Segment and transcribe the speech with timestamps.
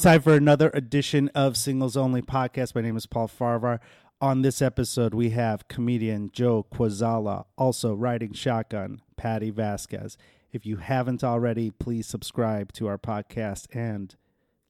[0.00, 2.74] It's time for another edition of Singles Only Podcast.
[2.74, 3.80] My name is Paul Farahvar.
[4.18, 10.16] On this episode, we have comedian Joe Kwaczala, also riding shotgun, Patti Vasquez.
[10.52, 14.16] If you haven't already, please subscribe to our podcast and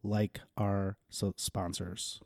[0.02, 2.20] like our so- sponsors.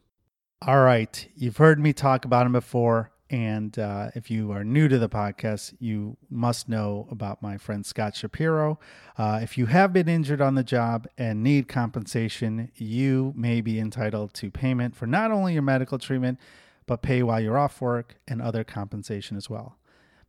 [0.67, 3.11] All right, you've heard me talk about him before.
[3.31, 7.85] And uh, if you are new to the podcast, you must know about my friend
[7.85, 8.79] Scott Shapiro.
[9.17, 13.81] Uh, if you have been injured on the job and need compensation, you may be
[13.81, 16.39] entitled to payment for not only your medical treatment,
[16.87, 19.79] but pay while you're off work and other compensation as well.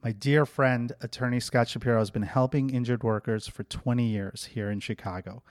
[0.01, 4.69] My dear friend, attorney Scott Shapiro, has been helping injured workers for 20 years here
[4.69, 5.43] in Chicago.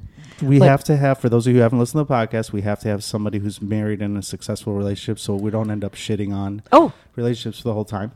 [0.43, 2.53] We But- have to have, for those of you who haven't listened to the podcast,
[2.53, 5.85] we have to have somebody who's married in a successful relationship so we don't end
[5.85, 8.13] up shitting on Oh, relationships the whole time.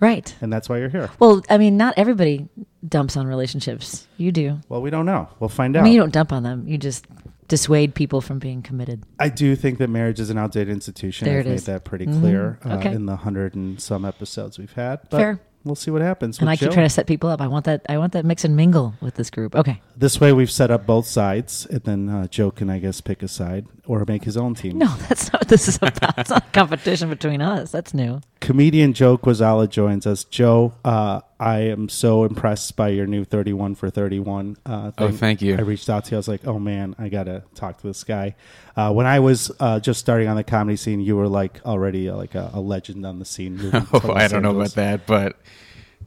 [0.00, 0.34] right.
[0.40, 1.10] And that's why you're here.
[1.18, 2.48] Well, I mean, not everybody
[2.86, 4.06] dumps on relationships.
[4.16, 4.58] You do.
[4.68, 5.28] Well, we don't know.
[5.38, 5.84] We'll find I out.
[5.84, 6.66] mean, you don't dump on them.
[6.66, 7.06] You just
[7.46, 9.02] dissuade people from being committed.
[9.18, 11.26] I do think that marriage is an outdated institution.
[11.26, 11.64] There I've it made is.
[11.66, 12.92] that pretty clear uh, Okay.
[12.92, 15.00] in the hundred and some episodes we've had.
[15.10, 15.40] But Fair.
[15.64, 16.38] We'll see what happens.
[16.38, 16.74] And I keep Joe.
[16.74, 17.40] trying to set people up.
[17.40, 17.84] I want that.
[17.88, 19.54] I want that mix and mingle with this group.
[19.54, 19.82] Okay.
[19.96, 23.22] This way, we've set up both sides, and then uh, Joe can, I guess, pick
[23.22, 24.78] a side or make his own team.
[24.80, 26.18] No, that's not what this is about.
[26.18, 27.70] it's not a competition between us.
[27.70, 28.20] That's new.
[28.40, 30.24] Comedian Joe Kwaczala joins us.
[30.24, 35.42] Joe, uh, I am so impressed by your new 31 for 31 uh, Oh, thank
[35.42, 35.56] you.
[35.56, 36.16] I reached out to you.
[36.16, 38.34] I was like, oh man, I got to talk to this guy.
[38.76, 42.08] Uh, when I was uh, just starting on the comedy scene, you were like already
[42.08, 43.58] uh, like a, a legend on the scene.
[43.92, 45.36] Oh, I don't know about that, but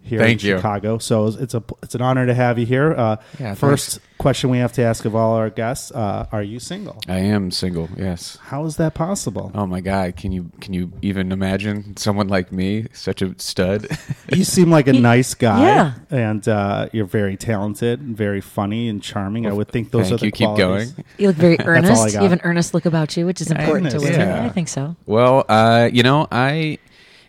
[0.05, 0.55] Here Thank in you.
[0.57, 0.97] Chicago.
[0.97, 2.91] So it's- it's a it's an honor to have you here.
[2.91, 6.59] Uh, Yeah, first question we have to ask of all our guests: uh, Are you
[6.59, 6.99] single?
[7.07, 7.87] I am single.
[7.97, 8.37] Yes.
[8.47, 9.51] How is that possible?
[9.55, 10.17] Oh my God!
[10.17, 13.87] Can you can you even imagine someone like me, such a stud?
[14.31, 15.93] You seem like a nice guy, Yeah.
[16.11, 19.47] and uh, you're very talented, and very funny and charming.
[19.47, 20.31] I would think those Thank are the you.
[20.33, 20.89] Keep going.
[21.17, 22.13] You look very all I earnest.
[22.13, 24.27] You have an earnest look about you, which is important to Earnest, women.
[24.27, 24.45] yeah.
[24.45, 24.97] I think so.
[25.05, 26.77] Well, uh, you know, I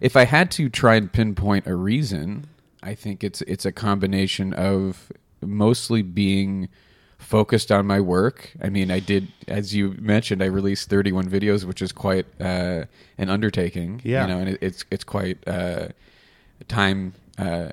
[0.00, 2.46] if I had to try and pinpoint a reason,
[2.84, 6.68] I think it's it's a combination of mostly being
[7.18, 8.52] focused on my work.
[8.62, 12.84] I mean, I did, as you mentioned, I released 31 videos, which is quite uh,
[13.16, 14.02] an undertaking.
[14.04, 14.26] Yeah.
[14.26, 15.88] you know, and it, it's it's quite uh,
[16.68, 17.14] time.
[17.38, 17.70] Uh,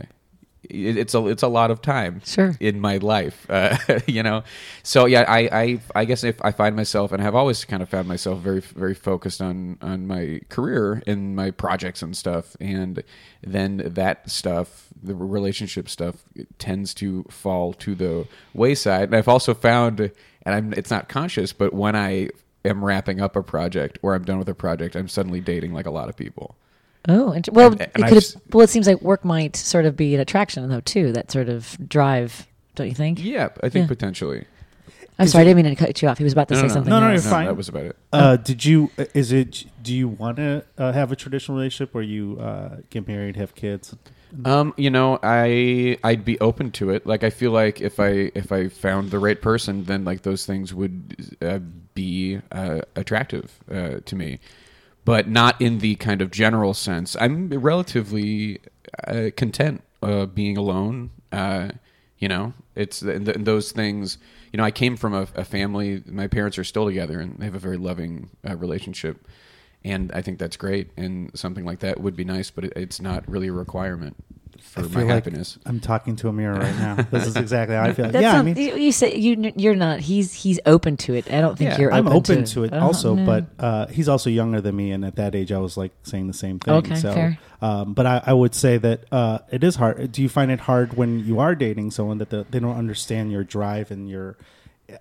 [0.69, 2.55] it's a it's a lot of time Sure.
[2.59, 4.43] in my life, uh, you know.
[4.83, 7.89] So yeah, I, I I guess if I find myself, and i've always kind of
[7.89, 13.03] found myself very very focused on on my career and my projects and stuff, and
[13.41, 16.23] then that stuff, the relationship stuff,
[16.59, 19.03] tends to fall to the wayside.
[19.05, 20.11] And I've also found, and
[20.55, 22.29] I'm it's not conscious, but when I
[22.63, 25.87] am wrapping up a project or I'm done with a project, I'm suddenly dating like
[25.87, 26.55] a lot of people.
[27.07, 28.13] Oh, int- well, And- and it could.
[28.15, 31.11] just- well, it seems like work might sort of be an attraction, though, too.
[31.13, 33.23] That sort of drive, don't you think?
[33.23, 33.87] Yeah, I think Yeah.
[33.87, 34.45] potentially.
[35.19, 36.17] I'm is sorry, I didn't mean to cut you off.
[36.17, 36.89] He was about to No, say no, something.
[36.89, 37.23] No, no, else.
[37.23, 37.45] you're fine.
[37.45, 37.95] that was about it.
[38.11, 38.89] Uh, did you?
[39.13, 39.65] Is it?
[39.83, 43.53] Do you want to uh, have a traditional relationship where you uh, get married, have
[43.53, 43.95] kids?
[44.45, 47.05] Um, you know, I I'd be open to it.
[47.05, 50.45] Like I feel like if I if I found the right person, then like those
[50.45, 51.59] things would uh,
[51.93, 54.39] be uh, attractive uh, to me,
[55.05, 57.15] but not in the kind of general sense.
[57.19, 58.59] I'm relatively
[59.07, 61.11] uh, content uh, being alone.
[61.31, 61.71] Uh,
[62.17, 64.17] you know, it's th- th- those things.
[64.51, 66.03] You know, I came from a, a family.
[66.05, 69.27] My parents are still together, and they have a very loving uh, relationship
[69.83, 70.91] and I think that's great.
[70.97, 74.15] And something like that would be nice, but it, it's not really a requirement
[74.61, 75.57] for I my feel like happiness.
[75.65, 76.95] I'm talking to a mirror right now.
[77.11, 78.09] this is exactly how I feel.
[78.09, 79.99] That's yeah, I mean, you, you say you you're not.
[79.99, 81.31] He's he's open to it.
[81.31, 81.93] I don't think Yeah, you're.
[81.93, 83.25] I'm open, open to it, Uh-huh, also, no.
[83.25, 86.27] but uh, he's also younger than me, and at that age, I was like saying
[86.27, 86.73] the same thing.
[86.75, 87.39] Okay, so, fair.
[87.61, 90.11] Um, but I, I would say that uh, it is hard.
[90.11, 93.31] Do you find it hard when you are dating someone that the, they don't understand
[93.31, 94.37] your drive and your,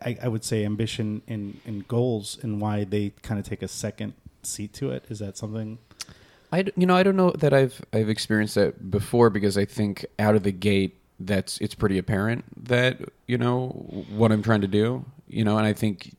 [0.02, 3.68] I, I would say, ambition and, and goals, and why they kind of take a
[3.68, 5.04] second seat to it?
[5.08, 5.78] Is that something?
[6.52, 10.06] I you know I don't know that I've I've experienced that before because I think
[10.18, 13.68] out of the gate that's it's pretty apparent that you know
[14.10, 16.16] what I'm trying to do you know and I think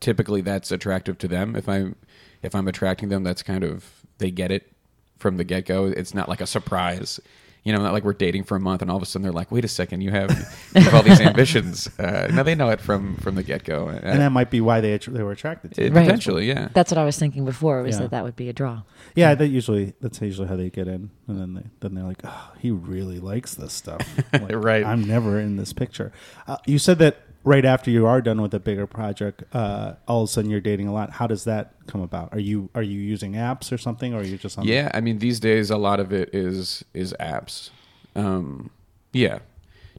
[0.00, 1.56] typically that's attractive to them.
[1.56, 1.96] If I'm
[2.42, 3.84] if I'm attracting them that's kind of
[4.18, 4.72] they get it
[5.18, 7.20] from the get go it's not like a surprise
[7.66, 9.32] you know not like we're dating for a month and all of a sudden they're
[9.32, 10.30] like wait a second you have,
[10.74, 13.88] you have all these ambitions uh, no they know it from from the get go
[13.88, 15.92] And that might be why they att- they were attracted to it, it.
[15.92, 16.04] Right.
[16.04, 17.82] potentially yeah That's what I was thinking before.
[17.82, 18.02] Was Yeah.
[18.02, 18.82] that that would be a draw?
[19.14, 22.20] Yeah, that usually that's usually how they get in, and then they then they're like,
[22.24, 24.00] "Oh, he really likes this stuff."
[24.32, 24.84] Like, Right.
[24.84, 26.12] I'm never in this picture.
[26.46, 30.24] Uh, you said that right after you are done with a bigger project, uh, all
[30.24, 31.10] of a sudden you're dating a lot.
[31.12, 32.34] How does that come about?
[32.34, 34.66] Are you are you using apps or something, or are you just on?
[34.66, 37.70] Yeah, I mean these days a lot of it is is apps.
[38.14, 38.70] Um,
[39.12, 39.38] yeah,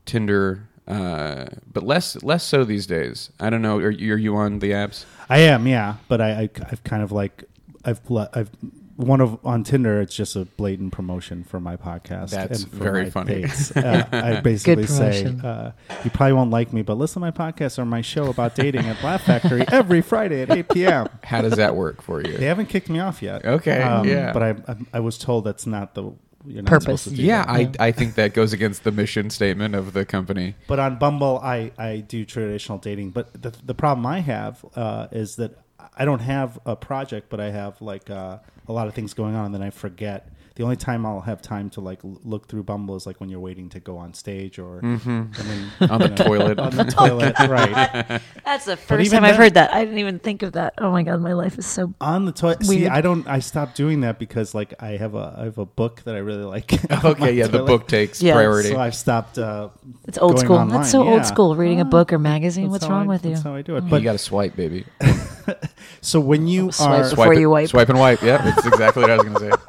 [0.05, 3.31] Tinder, uh, but less less so these days.
[3.39, 3.77] I don't know.
[3.79, 5.05] Are, you- are you on the apps?
[5.29, 5.65] I am.
[5.67, 7.43] Yeah, but I, I I've kind of like
[7.85, 8.01] I've
[8.33, 8.51] I've
[8.97, 10.01] one of on Tinder.
[10.01, 12.31] It's just a blatant promotion for my podcast.
[12.31, 13.41] That's and for very my funny.
[13.43, 13.71] dates.
[13.77, 15.71] Uh, I basically say uh,
[16.03, 18.85] you probably won't like me, but listen to my podcast or my show about dating
[18.85, 21.07] at Laugh Factory every Friday at eight p.m.
[21.23, 22.37] How does that work for you?
[22.37, 23.45] They haven't kicked me off yet.
[23.45, 24.33] Okay, yeah.
[24.33, 26.11] But I, I I was told that's not the
[26.45, 27.03] you're not Purpose.
[27.05, 27.79] to do Yeah, that.
[27.79, 30.55] I I think that goes against the mission statement of the company.
[30.67, 33.11] But on Bumble, I, I do traditional dating.
[33.11, 35.57] But the, the problem I have uh, is that
[35.95, 39.35] I don't have a project, but I have like uh, a lot of things going
[39.35, 40.31] on, and then I forget.
[40.55, 43.29] The only time I'll have time to like l- look through Bumble is like when
[43.29, 45.83] you're waiting to go on stage or Mm-hmm.
[45.93, 46.57] On the know, toilet.
[46.57, 48.19] on the toilet, right?
[48.43, 49.71] That's the first even time I've heard that.
[49.71, 50.73] I didn't even think of that.
[50.79, 51.93] Oh my god, my life is so.
[52.01, 52.65] On the toilet.
[52.65, 53.27] See, I don't.
[53.27, 56.19] I stopped doing that because like I have a I have a book that I
[56.19, 56.71] really like.
[57.05, 58.69] Okay, yeah, the book takes Yeah, priority.
[58.71, 59.37] So I've stopped.
[59.37, 59.69] Uh,
[60.07, 60.57] It's old going school.
[60.57, 61.11] online, That's so yeah.
[61.11, 61.55] old school.
[61.55, 62.63] Reading a book or magazine.
[62.71, 63.33] that's What's wrong I- with you?
[63.33, 63.81] That's how I do it.
[63.87, 64.85] But you got to swipe, baby.
[66.01, 67.69] so when you Swipe are, before Before you wipe.
[67.69, 68.21] Swipe and wipe.
[68.21, 69.59] Yeah, that's exactly what I was going to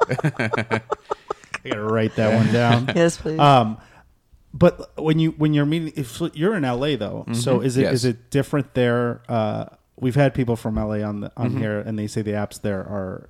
[0.69, 0.81] say.
[1.65, 2.91] I gotta write that one down.
[2.95, 3.39] Yes, please.
[3.39, 3.77] Um,
[4.53, 8.01] but when you when you're meeting, if you're in LA though, so is it is
[8.03, 8.07] Mm-hmm.
[8.07, 8.15] Yes.
[8.15, 9.21] it different there?
[9.29, 9.65] Uh,
[9.99, 11.41] we've had people from LA on the, Mm-hmm.
[11.41, 13.29] on here, and they say the apps there are.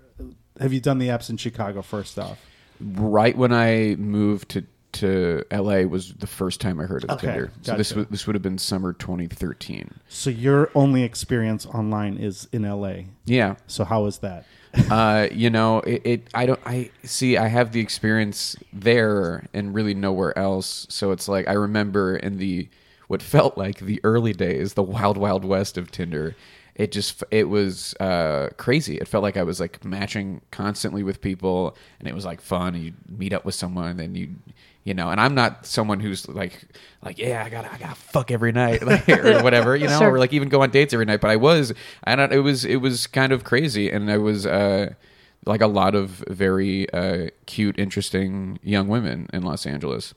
[0.60, 2.40] Have you done the apps in Chicago first off?
[2.82, 4.64] right when I moved to
[5.00, 7.52] to LA was the first time I heard of Okay, Tinder.
[7.62, 8.00] So this gotcha.
[8.00, 9.94] would this would have been summer 2013.
[10.08, 13.04] So your only experience online is in LA.
[13.26, 13.56] Yeah.
[13.68, 14.46] So how is that?
[14.92, 16.28] uh, you know, it, it.
[16.34, 16.60] I don't.
[16.66, 17.38] I see.
[17.38, 20.86] I have the experience there and really nowhere else.
[20.90, 22.70] So it's like I remember in the
[23.08, 26.36] what felt like the early days, the wild, wild west of Tinder.
[26.80, 28.96] It just it was uh, crazy.
[28.96, 32.74] It felt like I was like matching constantly with people, and it was like fun.
[32.74, 34.30] And you meet up with someone, and then you
[34.86, 35.10] you know.
[35.10, 36.64] And I'm not someone who's like
[37.04, 40.14] like yeah, I gotta I gotta fuck every night like, or whatever, you know, Sure.
[40.14, 41.20] or like even go on dates every night.
[41.20, 41.74] But I was
[42.06, 42.32] I don't.
[42.32, 44.46] It was it was kind of crazy, and I was.
[44.46, 44.94] Uh,
[45.46, 50.14] like a lot of very uh, cute, interesting young women in Los Angeles.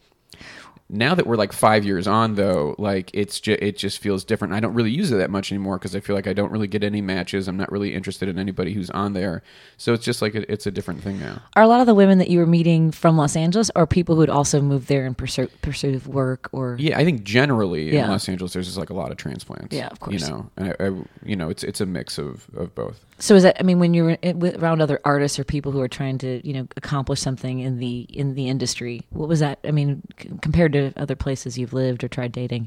[0.92, 4.52] Now that we're like five years on, though, like it's ju- it just feels different.
[4.52, 6.66] I don't really use it that much anymore because I feel like I don't really
[6.68, 7.49] get any matches.
[7.49, 9.42] I'm not really interested in anybody who's on there,
[9.78, 11.40] so it's just like a, it's a different thing now.
[11.56, 14.16] Are a lot of the women that you were meeting from Los Angeles, or people
[14.16, 18.08] who'd also moved there in pursuit pursuit of work, or Yeah, I think generally in
[18.08, 19.75] Los Angeles, there's just like a lot of transplants.
[19.75, 20.20] Yeah, of course.
[20.20, 20.90] You know, and I, I,
[21.25, 23.04] you know, it's it's a mix of of both.
[23.23, 23.57] So is that?
[23.61, 26.67] I mean, when you're around other artists or people who are trying to, you know,
[26.76, 29.61] accomplish something in the in the industry, what was that?
[29.62, 32.67] I mean, c- compared to other places you've lived or tried dating.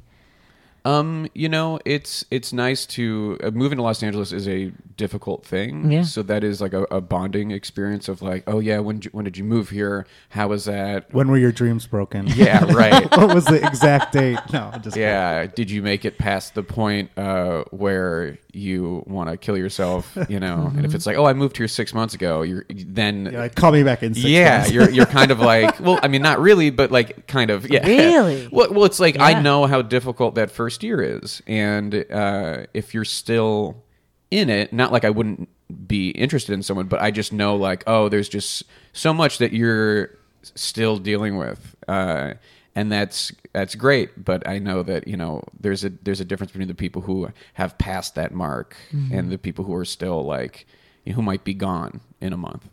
[0.85, 5.43] Um, you know, it's it's nice to uh, moving to Los Angeles is a difficult
[5.43, 5.91] thing.
[5.91, 6.03] Yeah.
[6.03, 9.11] So that is like a, a bonding experience of like, oh yeah, when did you,
[9.11, 10.05] when did you move here?
[10.29, 11.11] How was that?
[11.11, 12.27] When were your dreams broken?
[12.27, 13.09] Yeah, right.
[13.17, 14.37] what was the exact date?
[14.53, 15.47] No, I'm just yeah.
[15.47, 20.15] Did you make it past the point uh, where you want to kill yourself?
[20.29, 23.25] You know, and if it's like, oh, I moved here six months ago, you're then.
[23.25, 23.33] kidding.
[23.33, 24.71] Yeah, like, call me back in six yeah, months.
[24.71, 27.85] you're you're kind of like, well, I mean, not really, but like, kind of, yeah.
[27.87, 28.47] Really?
[28.51, 32.93] Well, well, it's like I know how difficult that first year is, and uh, if
[32.93, 33.83] you're still
[34.31, 35.49] in it, not like I wouldn't
[35.87, 38.63] be interested in someone, but I just know like, oh, there's just
[38.93, 40.11] so much that you're
[40.43, 42.33] still dealing with, uh,
[42.75, 44.23] and that's that's great.
[44.23, 47.29] But I know that you know there's a there's a difference between the people who
[47.53, 48.75] have passed that mark
[49.11, 50.67] and the people who are still like
[51.05, 52.67] who might be gone in a month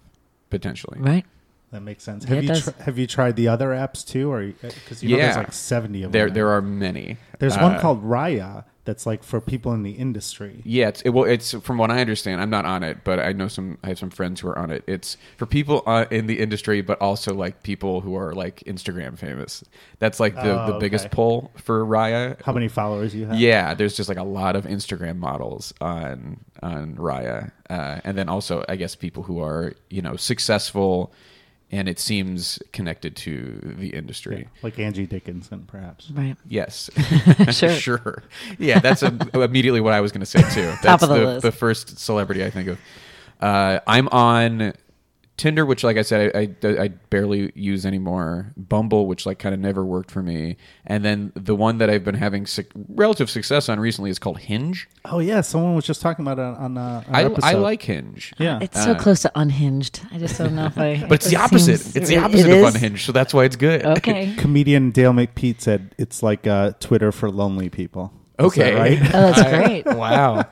[0.51, 0.99] potentially.
[1.01, 1.25] Right.
[1.73, 2.25] That makes sense.
[2.25, 5.23] Have it you tr- have you tried the other apps too, or because you know
[5.23, 6.35] there's like seventy of There them?
[6.35, 7.17] there are many.
[7.39, 10.61] There's Uh, one called Raya that's like for people in the industry.
[10.65, 12.41] Yeah, it's, it, well, it's from what I understand.
[12.43, 13.79] I'm not on it, but I know some.
[13.83, 14.85] I have some friends who are on it.
[14.87, 19.17] It's for people uh, in the industry, but also like people who are like Instagram
[19.17, 19.65] famous.
[19.99, 21.15] That's like the, Oh, the biggest okay.
[21.15, 22.39] pull for Raya.
[22.43, 23.37] How many followers you have?
[23.41, 28.29] Yeah, there's just like a lot of Instagram models on on Raya, uh, and then
[28.29, 31.13] also I guess people who are you know successful,
[31.73, 34.47] and it seems connected to the industry.
[34.63, 36.11] like Angie Dickinson, perhaps.
[36.11, 36.37] Right.
[36.47, 36.91] Yes,
[37.51, 37.71] Sure.
[37.71, 38.23] sure.
[38.59, 40.73] Yeah, that's a, immediately what I was going to say too.
[40.83, 41.43] That's of the list.
[41.43, 42.79] the first celebrity I think of.
[43.41, 44.73] Uh, I'm on
[45.43, 48.53] Tinder, which, like I said, I, I, I barely use anymore.
[48.57, 50.57] Bumble, which like kind of never worked for me,
[50.87, 54.39] and then the one that I've been having su- relative success on recently is called
[54.39, 54.89] Hinge.
[55.05, 56.79] Oh yeah, someone was just talking about it on.
[56.79, 57.45] Uh, an I, episode.
[57.45, 58.33] I like Hinge.
[58.39, 60.01] Yeah, It's so close to unhinged.
[60.13, 61.05] I just don't know if I.
[61.09, 61.79] But it's the opposite.
[61.81, 62.75] seems- it's the opposite it of is?
[62.77, 63.85] unhinged, so that's why it's good.
[63.85, 64.33] Okay.
[64.39, 68.13] comedian Dale McPete said it's like uh, Twitter for lonely people.
[68.39, 68.99] Is Okay, that right?
[69.15, 69.87] Oh, that's great.
[69.87, 70.45] wow.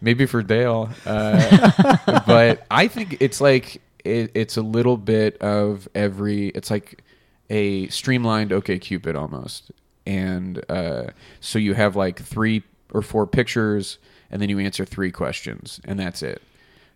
[0.00, 5.88] Maybe for Dale, uh, but I think it's like it, it's a little bit of
[5.94, 6.48] every.
[6.48, 7.02] It's like
[7.50, 9.70] a streamlined OK Cupid almost,
[10.06, 11.08] and uh,
[11.40, 13.98] so you have like three or four pictures,
[14.30, 16.42] and then you answer three questions, and that's it.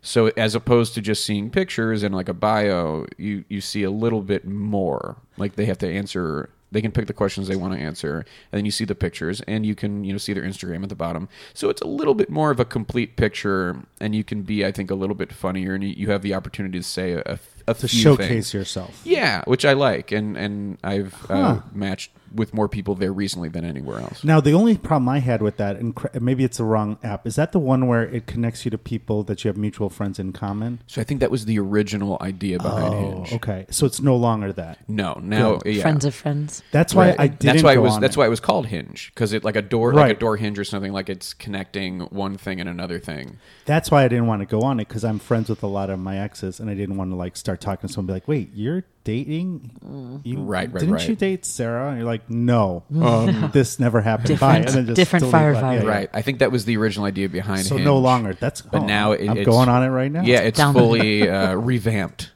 [0.03, 3.91] So as opposed to just seeing pictures and like a bio, you you see a
[3.91, 5.17] little bit more.
[5.37, 6.51] Like they have to answer.
[6.73, 9.41] They can pick the questions they want to answer, and then you see the pictures,
[9.43, 11.29] and you can you know see their Instagram at the bottom.
[11.55, 14.73] So it's a little bit more of a complete picture, and you can be, I
[14.73, 17.75] think, a little bit funnier, and you, have the opportunity to say a, a To
[17.75, 18.55] few showcase things.
[18.55, 19.01] yourself.
[19.05, 21.35] Yeah, which I like, and and I've Huh.
[21.35, 24.23] uh, matched with more people there recently than anywhere else.
[24.23, 27.27] Now, the only problem I had with that, and cr- maybe it's the wrong app,
[27.27, 30.21] is that the one where it connects you to people that you have mutual friends
[30.21, 30.81] in common?
[30.87, 33.33] So I think that was the original idea behind Oh, Hinge.
[33.33, 33.67] okay.
[33.71, 34.79] So it's no longer that.
[34.89, 35.83] No, now yeah.
[35.83, 36.63] Friends of friends.
[36.71, 37.17] That's why Right.
[37.21, 37.43] I didn't.
[37.57, 37.95] That's why it go was.
[37.95, 38.21] on That's it.
[38.21, 40.21] why it was called Hinge because it like a door, like a Right.
[40.21, 40.93] door hinge or something.
[40.93, 43.39] Like it's connecting one thing and another thing.
[43.65, 45.91] That's why I didn't want to go on it because I'm friends with a lot
[45.91, 48.07] of my exes, and I didn't want to like start talking to someone.
[48.09, 50.21] Be like, wait, you're dating?
[50.25, 51.09] You, Right, right, Didn't right.
[51.09, 51.89] you date Sarah?
[51.89, 54.39] And you're like, no, um, this never happened.
[54.39, 54.61] Bye.
[54.61, 55.55] Different- And then just different delete fire it.
[55.57, 55.89] Yeah, yeah.
[55.89, 56.11] Right.
[56.15, 57.67] I think that was the original idea behind.
[57.67, 57.85] So Hinge.
[57.85, 58.35] no longer.
[58.35, 60.23] That's But oh, now it- I'm it's- going on it right now.
[60.23, 62.31] Yeah, it's Down- fully uh, revamped.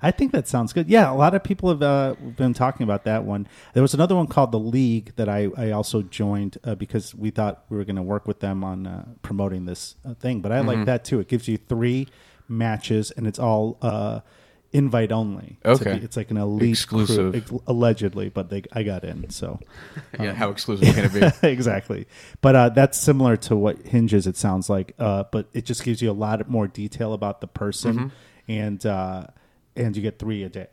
[0.00, 0.88] I think that sounds good.
[0.88, 3.48] Yeah, a lot of people have uh, been talking about that one.
[3.74, 7.30] There was another one called the League that I, I also joined uh, because we
[7.30, 10.40] thought we were going to work with them on uh, promoting this uh, thing.
[10.40, 10.68] But I Mm-hmm.
[10.68, 11.18] like that too.
[11.18, 12.06] It gives you three
[12.48, 14.20] matches and it's all uh,
[14.72, 15.58] invite only.
[15.64, 15.92] Okay.
[15.96, 17.32] It's, it's like an elite Exclusive.
[17.32, 19.30] crew, ex- allegedly, but they I got in.
[19.30, 19.60] So
[20.20, 20.32] yeah.
[20.34, 21.48] How exclusive can it be?
[21.48, 22.06] exactly.
[22.40, 24.26] But uh, that's similar to what hinges.
[24.26, 27.46] It sounds like, uh, but it just gives you a lot more detail about the
[27.48, 28.08] person, Mm-hmm.
[28.52, 29.26] and uh,
[29.76, 30.68] and you get three a day,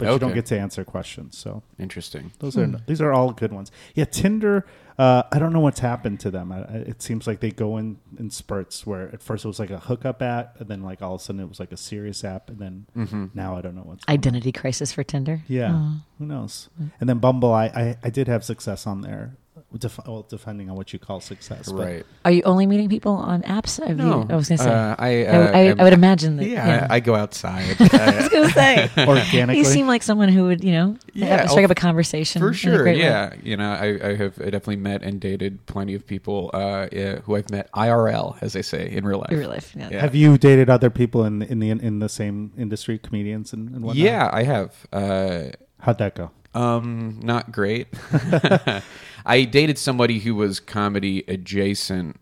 [0.00, 1.38] but you don't get to answer questions.
[1.38, 2.32] So Interesting.
[2.40, 3.70] those are these are all good ones.
[3.94, 4.66] Yeah, Tinder.
[4.98, 6.52] Uh, I don't know what's happened to them.
[6.52, 9.58] I, I- it seems like they go in in spurts where at first it was
[9.58, 11.76] like a hookup app, and then like all of a sudden it was like a
[11.78, 13.26] serious app, and then Mm-hmm.
[13.32, 14.18] now I don't know what's going on.
[14.20, 15.42] Identity crisis for Tinder.
[15.48, 15.94] Yeah, Oh.
[16.18, 16.68] who knows?
[17.00, 19.36] And then Bumble, I, I I did have success on there.
[19.78, 22.06] Def- well, depending on what you call success, but- Right.
[22.24, 23.78] Are you only meeting people on apps?
[23.86, 24.70] Have No, you, I was going to say.
[24.70, 26.46] uh, I, I, uh, I, am- I would imagine that.
[26.48, 27.76] Yeah, I, I go outside.
[27.80, 28.90] I Uh, was going to say.
[29.06, 29.58] organically.
[29.58, 32.40] You seem like someone who would, you know, Yeah, have- strike oh, up a conversation.
[32.40, 33.02] For sure, great way.
[33.04, 33.34] yeah.
[33.42, 37.36] You know, I, I have definitely met and dated plenty of people uh, yeah, who
[37.36, 39.30] I've met IRL, as they say, in real life.
[39.30, 39.88] In real life, yeah.
[39.92, 40.00] Yeah.
[40.00, 43.84] Have you dated other people in in the in the same industry, comedians and, and
[43.84, 43.96] whatnot?
[44.04, 44.86] Yeah, I have.
[44.92, 45.50] Uh,
[45.80, 46.30] How'd that go?
[46.54, 47.88] Um, not great.
[49.26, 52.18] I dated somebody who was comedy adjacent,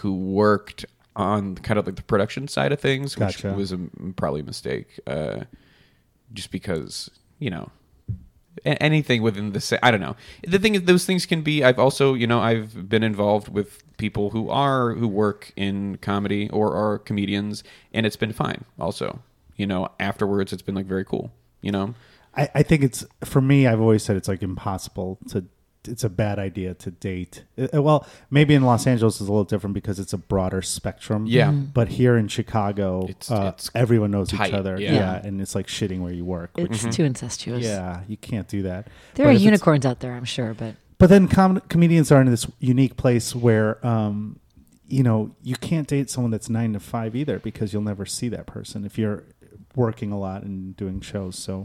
[0.00, 3.52] who worked on kind of like the production side of things, which Gotcha.
[3.52, 3.78] was a,
[4.16, 4.98] probably a mistake.
[5.06, 5.44] Uh,
[6.32, 7.70] just because you know,
[8.64, 10.16] a- anything within the sa- I don't know.
[10.46, 11.62] The thing is, those things can be.
[11.64, 16.48] I've also, you know, I've been involved with people who are who work in comedy
[16.50, 18.64] or are comedians, and it's been fine.
[18.78, 19.20] Also,
[19.56, 21.32] you know, afterwards, it's been like very cool.
[21.60, 21.94] You know,
[22.38, 23.66] I, I think it's for me.
[23.66, 25.44] I've always said it's like impossible to.
[25.86, 27.44] It's a bad idea to date.
[27.56, 31.24] Uh, Well, maybe in Los Angeles is a little different because it's a broader spectrum.
[31.26, 31.46] Yeah.
[31.50, 31.60] Mm-hmm.
[31.60, 31.72] Mhm.
[31.72, 34.78] But here in Chicago, It's- uh, it's everyone knows tight, each other.
[34.78, 34.92] yeah.
[34.92, 35.26] Yeah.
[35.26, 36.50] and it's like shitting where you work.
[36.58, 37.64] It's too incestuous.
[37.64, 38.88] yeah, you can't do that.
[39.14, 42.12] There But are if it's- unicorns out there, I'm sure, but But then com- comedians
[42.12, 44.40] are in this unique place where, um,
[44.88, 48.28] you know, you can't date someone that's nine to five either because you'll never see
[48.30, 49.22] that person if you're
[49.74, 51.38] working a lot and doing shows.
[51.38, 51.64] So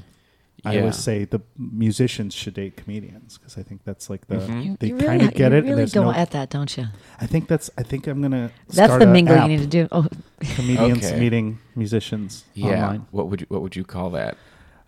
[0.66, 0.80] I Yeah.
[0.82, 4.64] always say the musicians should date comedians because I think that's like the Mhm.
[4.66, 5.60] you, they you kind really, of get you it.
[5.60, 6.86] and really there's go no, at that, don't you?
[7.20, 7.70] I think that's.
[7.78, 8.50] I think I'm gonna.
[8.68, 9.88] That's start the a mingle app, you need to do.
[9.92, 10.08] Oh,
[10.56, 11.20] Comedians Okay.
[11.20, 12.86] meeting musicians yeah.
[12.86, 13.06] online.
[13.12, 14.38] What would you What would you call that?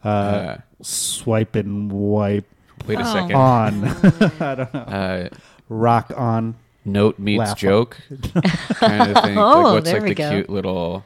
[0.03, 2.46] Uh, Uh, swipe and wipe
[2.88, 3.13] wait a Oh.
[3.13, 3.36] second.
[3.36, 3.84] on.
[4.39, 4.79] I don't know.
[4.82, 5.29] Uh,
[5.67, 6.55] Rock on.
[6.88, 7.58] note meets Laugh.
[7.58, 7.98] joke
[8.75, 9.38] kind of thing.
[9.38, 10.29] Oh, like what's there like we the go.
[10.29, 11.03] cute little.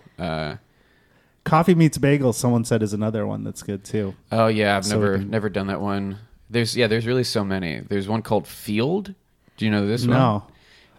[1.50, 2.32] Coffee meets bagel.
[2.32, 4.14] Someone said is another one that's good too.
[4.32, 6.18] oh yeah, I've So we never can- never done that one.
[6.50, 7.80] There's yeah, there's really so many.
[7.80, 9.16] There's one called Feeld.
[9.58, 10.18] Do you know this one?
[10.18, 10.44] No.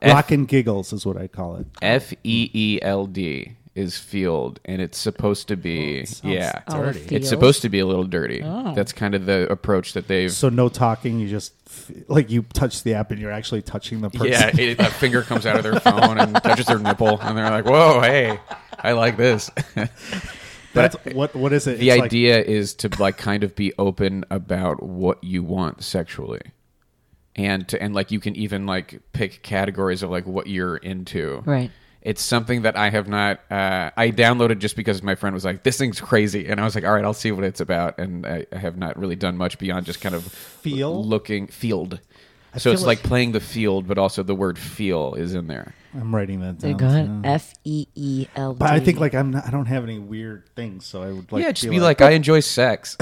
[0.02, 1.66] F- Rock and giggles is what I call it.
[1.82, 6.62] F E E L D is Feeld, and it's supposed to be yeah.
[6.68, 7.14] Oh, dirty.
[7.14, 8.42] It's supposed to be a little dirty.
[8.44, 8.74] Oh.
[8.74, 10.32] That's kind of the approach that they've.
[10.32, 11.20] So no talking.
[11.20, 14.26] You just f- like you touch the app and you're actually touching the person.
[14.32, 17.50] Yeah, it, a finger comes out of their phone and touches their nipple, and they're
[17.50, 18.40] like, "Whoa, hey,
[18.78, 19.50] I like this."
[20.72, 21.34] That's what.
[21.34, 21.78] What is it?
[21.78, 25.82] the It's like- idea is to like kind of be open about what you want
[25.82, 26.40] sexually
[27.36, 31.42] and to, and like you can even like pick categories of like what you're into
[31.46, 31.70] Right.
[32.02, 35.62] it's something that i have not uh, i downloaded just because my friend was like
[35.62, 38.26] this thing's crazy and i was like all right i'll see what it's about and
[38.26, 41.04] i, I have not really done much beyond just kind of Feel?
[41.04, 42.00] looking Feeld
[42.56, 45.74] so it's like- like playing the field but also the word feel is in there
[45.92, 47.16] I'm writing that There down.
[47.16, 47.28] you go.
[47.28, 48.58] F E E L D.
[48.60, 51.32] But I think like I'm not, I don't have any weird things, so I would
[51.32, 51.42] like.
[51.42, 52.96] yeah just be like, i enjoy sex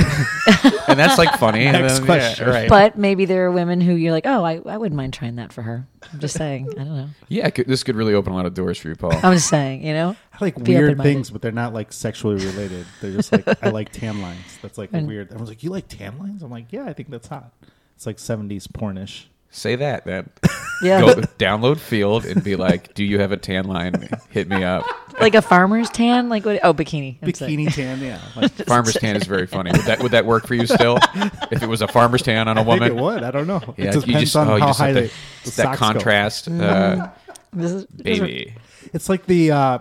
[0.89, 2.49] and that's like funny Next then- question.
[2.49, 5.13] yeah, right But maybe there are women who you're like, oh, I, I wouldn't mind
[5.13, 5.87] trying that for her.
[6.11, 6.69] I'm just saying.
[6.73, 7.09] I don't know.
[7.29, 9.13] Yeah, could- this could really open a lot of doors for you, Paul.
[9.23, 10.17] I'm just saying, you know?
[10.33, 12.87] I like Be weird things, but they're not like sexually related.
[13.03, 14.59] They're just like I like tan lines.
[14.63, 15.27] That's like And- weird.
[15.29, 17.53] Everyone's like, "You like tan lines?" I'm like, "Yeah, I think that's hot."
[17.97, 19.25] It's like 70s pornish.
[19.51, 20.31] Say that then.
[20.81, 21.01] Yeah.
[21.01, 24.09] Go download Feeld and be like, "Do you have a tan line?
[24.31, 24.85] Hit me up."
[25.21, 26.29] like a farmer's tan?
[26.29, 26.61] Like what?
[26.63, 27.19] Oh, bikini.
[27.23, 27.57] I'm sorry.
[27.57, 28.21] Bikini tan, yeah.
[28.37, 29.73] Like, Farmer's tan is very funny.
[29.73, 30.99] Would that would that work for you still?
[31.51, 33.23] If it was a farmer's tan on a I think woman, it would.
[33.23, 33.75] I don't know.
[33.77, 35.51] yeah, it just you depends just on oh, you how just high the, the, the
[35.51, 35.87] that socks go.
[35.87, 37.11] contrast, uh,
[37.53, 38.55] This is, baby.
[38.93, 39.51] It's like the.
[39.51, 39.79] uh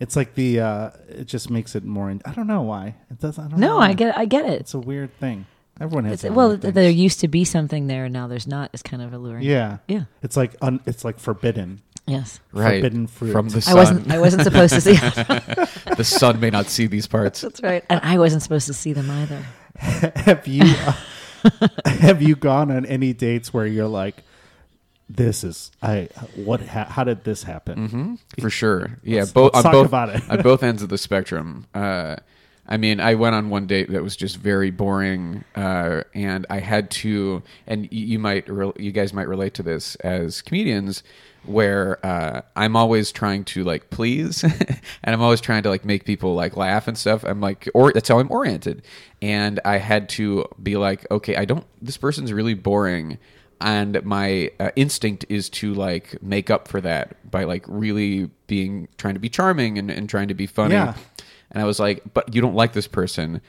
[0.00, 0.60] It's like the.
[0.60, 2.10] uh It just makes it more.
[2.10, 3.38] In, I don't know why it does.
[3.38, 3.76] I don't know.
[3.76, 4.14] No, I get it.
[4.18, 4.60] I get it.
[4.60, 5.46] It's a weird thing.
[5.80, 6.22] Everyone has.
[6.24, 8.70] It's, well, weird there used to be something there, and now there's not.
[8.72, 9.42] It's kind of alluring.
[9.44, 9.78] Yeah.
[9.88, 10.04] Yeah.
[10.22, 11.80] It's like un, it's like forbidden.
[12.06, 12.38] Yes.
[12.52, 13.32] Right Forbidden fruit.
[13.32, 13.76] from the I sun.
[13.76, 14.10] wasn't.
[14.12, 14.92] I wasn't supposed to see.
[15.96, 17.40] the sun may not see these parts.
[17.40, 17.82] That's right.
[17.88, 19.44] And I wasn't supposed to see them either.
[19.76, 20.92] have you uh,
[21.86, 24.16] have you gone on any dates where you're like,
[25.08, 27.88] this is I what ha, how did this happen?
[27.88, 28.98] hmm For sure.
[29.02, 30.22] Yeah, Let's- both let's on talk both about it.
[30.30, 31.66] on both ends of the spectrum.
[31.74, 32.16] Uh,
[32.66, 36.60] I mean, I went on one date that was just very boring, uh, and I
[36.60, 37.42] had to.
[37.66, 41.02] And you might, re- you guys might relate to this as comedians,
[41.44, 46.04] where uh, I'm always trying to like please, and I'm always trying to like make
[46.04, 47.22] people like laugh and stuff.
[47.24, 48.82] I'm like, or that's how I'm oriented,
[49.20, 51.66] and I had to be like, okay, I don't.
[51.82, 53.18] This person's really boring
[53.60, 58.88] and my uh, instinct is to like make up for that by like really being
[58.98, 60.94] trying to be charming and, and trying to be funny Yeah.
[61.54, 63.40] And i was like but you don't like this person.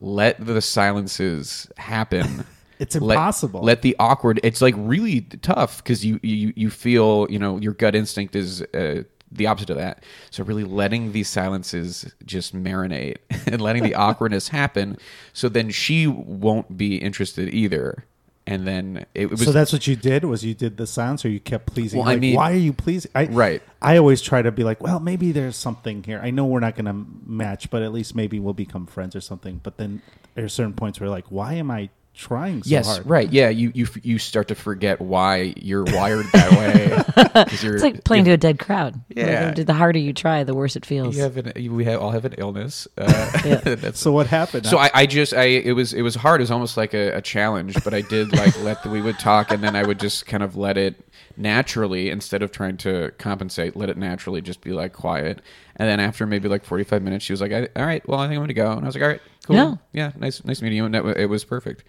[0.00, 2.46] Let the silences happen.
[2.78, 3.60] It's Let- impossible.
[3.60, 7.74] let, the awkward it's like really tough because you, you you feel you know your
[7.74, 10.02] gut instinct is uh, the opposite of that.
[10.30, 14.96] So really letting these silences just marinate and letting the awkwardness happen
[15.34, 18.06] so then she won't be interested either
[18.50, 21.28] and then it was so that's what you did was you did the silence or
[21.28, 23.62] you kept pleasing Well, I mean- why are you pleasing I, Right.
[23.80, 26.74] i always try to be like well maybe there's something here i know we're not
[26.74, 30.02] going to match but at least maybe we'll become friends or something but then
[30.34, 33.32] there are certain points where like why am i trying so yes, hard right.
[33.32, 37.09] Yeah, you, you you start to forget why you're wired that way.
[37.48, 39.00] 'Cause you're, It's like playing to a dead crowd.
[39.08, 39.52] Yeah.
[39.52, 41.16] The, the harder you try, the worse it feels.
[41.16, 42.86] you have an, you- we have, all have an illness.
[42.98, 43.90] Uh, Yeah.
[43.94, 46.40] so what happened so I, I just I it was it was hard.
[46.40, 49.18] It was almost like a, a challenge, but I did like let the, we would
[49.18, 50.94] talk, and then I would just kind of let it
[51.36, 53.76] naturally instead of trying to compensate.
[53.76, 55.40] Let it naturally just be like quiet,
[55.76, 58.18] and then after maybe like forty five minutes, she was like, I, "All right, well,
[58.20, 59.74] I think I'm going to go," and I was like, "All right, cool, Yeah.
[59.92, 61.84] yeah, nice nice meeting you," and that, it was perfect.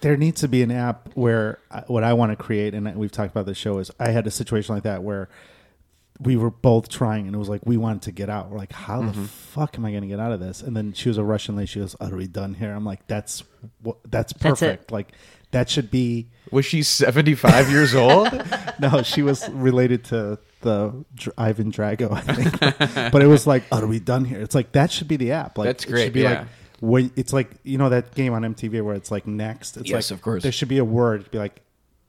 [0.00, 3.12] There needs to be an app where uh, what I want to create, and we've
[3.12, 5.28] talked about this show, is I had a situation like that where
[6.20, 8.50] we were both trying, and it was like we wanted to get out.
[8.50, 9.22] We're like, how Mm-hmm.
[9.22, 10.60] the fuck am I going to get out of this?
[10.62, 11.66] And then she was a Russian lady.
[11.66, 13.42] She goes, "Are we done here?" I'm like, "That's.
[13.82, 14.92] That's That's perfect.
[14.92, 15.12] like
[15.52, 18.28] that should be." Was she 75 years old?
[18.80, 22.58] No, she was related to the Dr- Ivan Drago, I think.
[23.12, 25.58] but it was like, "Are we done here?" It's like that should be the app.
[25.58, 26.30] Like That's It great, should be yeah.
[26.40, 26.48] like
[26.80, 29.76] when it's like you know that game on MTV where it's like next.
[29.76, 30.42] It's Yes, like, of course.
[30.42, 31.30] There should be a word.
[31.30, 31.60] Be like,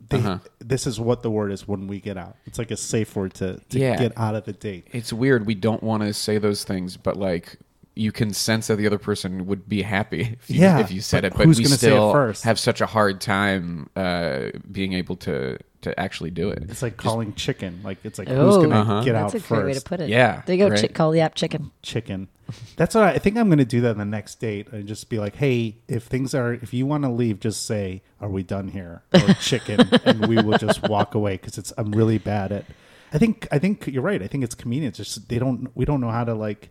[0.09, 0.39] they, Uh-huh.
[0.59, 2.35] this is what the word is when we get out.
[2.45, 3.97] It's like a safe word to, to Yeah.
[3.97, 4.87] get out of the date.
[4.91, 5.45] it's weird.
[5.45, 7.57] We don't want to say those things, but like
[7.93, 11.01] you can sense that the other person would be happy if you, Yeah, if you
[11.01, 11.37] said but it.
[11.37, 12.43] But who's we gonna say it still first?
[12.45, 16.63] have such a hard time uh, being able to to actually do it.
[16.69, 17.81] It's like calling chicken.
[17.83, 19.01] Like it's like Oh, who's gonna Uh-huh.
[19.03, 19.85] get That's out a great way to first?
[19.85, 20.09] put it.
[20.09, 20.69] Yeah, There you go.
[20.71, 20.79] right.
[20.79, 21.71] Chick, call the app chicken.
[21.81, 22.27] chicken.
[22.75, 24.85] That's what I, I think I'm going to do that on the next date and
[24.85, 28.27] just be like, hey, if things are, if you want to leave, just say, are
[28.27, 29.03] we done here?
[29.13, 32.65] Or chicken, and we will just walk away because it's I'm really bad at.
[33.13, 34.21] I think I think you're right.
[34.21, 34.97] I think it's comedians.
[34.97, 36.69] Just they don't we don't know how to like.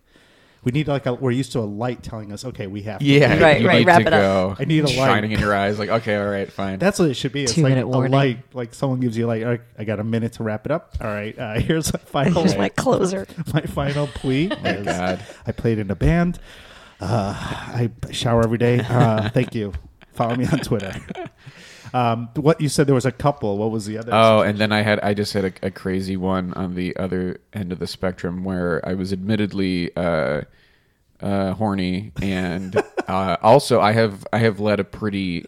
[0.63, 3.05] We need like a, we're used to a light telling us, okay, we have to.
[3.05, 3.41] Yeah, leave.
[3.43, 4.61] Right, you right, need wrap to it up.
[4.61, 4.95] I need a light.
[4.95, 5.79] shining in your eyes.
[5.79, 6.79] Like, okay, all right, fine.
[6.79, 7.45] That's what it should be.
[7.45, 8.13] It's like Two-minute a warning.
[8.13, 8.39] light.
[8.53, 10.97] Like someone gives you like, "All right, I got a minute to wrap it up.
[11.01, 12.43] All right, uh, here's my final.
[12.43, 13.27] Here's my closer.
[13.55, 14.49] my final plea.
[14.63, 15.25] my God.
[15.47, 16.39] I played in a band.
[17.01, 18.81] Uh, I shower every day.
[18.81, 19.73] Uh, thank you.
[20.13, 20.93] Follow me on Twitter.
[21.93, 23.59] Um, what you said there was a couple.
[23.59, 24.11] What was the other?
[24.13, 27.41] Oh, and then I had I just had a, a crazy one on the other
[27.53, 30.43] end of the spectrum where I was admittedly uh,
[31.21, 32.77] uh, horny, and
[33.09, 35.47] uh, also I have I have led a pretty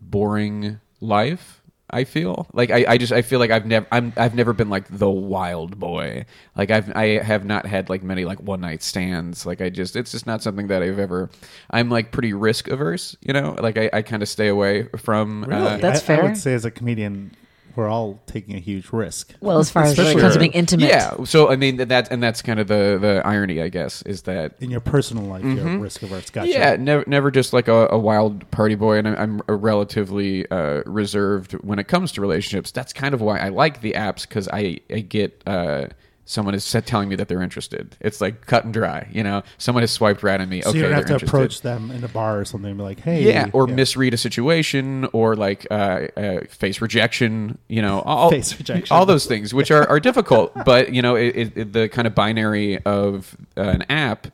[0.00, 1.57] boring life.
[1.90, 4.68] I feel like I, I just I feel like I've never I'm I've never been
[4.68, 6.26] like the wild boy.
[6.56, 9.46] Like I've I have not had like many like one night stands.
[9.46, 11.30] Like I just it's just not something that I've ever.
[11.70, 13.16] I'm like pretty risk averse.
[13.20, 15.44] You know, like I, I kind of stay away from.
[15.44, 15.66] really?
[15.66, 16.22] Uh, That's I, I fair.
[16.24, 17.34] would say as a comedian,
[17.78, 19.32] we're all taking a huge risk.
[19.40, 20.88] Well, as far as when it Especially- comes to being intimate.
[20.88, 21.24] Yeah.
[21.24, 24.54] So I mean that and that's kind of the the irony, I guess, is that
[24.60, 26.28] In your personal life, you're risk averse.
[26.28, 26.50] Gotcha.
[26.50, 26.60] Mm-hmm.
[26.60, 30.50] yeah, never never just like a, a wild party boy, and I'm, I'm a relatively
[30.50, 32.72] uh, reserved when it comes to relationships.
[32.72, 35.40] That's kind of why I like the apps because I I get.
[35.46, 35.86] Uh,
[36.30, 37.96] Someone is set telling me that they're interested.
[38.00, 39.42] It's like cut and dry, you know.
[39.56, 40.60] Someone has swiped right on me.
[40.60, 41.28] So okay, you don't have to interested.
[41.34, 44.18] approach them in a bar or something and be like, "Hey, yeah, or misread a
[44.18, 47.56] situation, or like uh, uh, face rejection.
[47.68, 48.94] You know, all, Face rejection.
[48.94, 50.52] all those things, which are, are difficult.
[50.66, 54.26] But you know, it, it, it- the kind of binary of uh, an app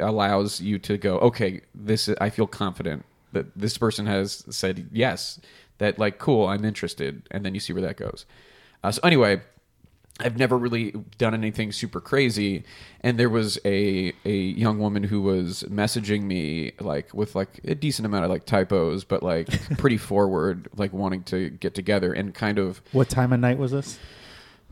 [0.00, 5.40] allows you to go, okay, this I feel confident that this person has said yes,
[5.78, 8.26] that like cool, I'm interested, and then you see where that goes.
[8.82, 9.42] Uh, so anyway.
[10.18, 12.64] I've never really done anything super crazy,
[13.02, 17.74] and there was a a young woman who was messaging me like with like a
[17.74, 22.34] decent amount of like typos, but like pretty forward, like wanting to get together and
[22.34, 23.98] kind of What time of night was this?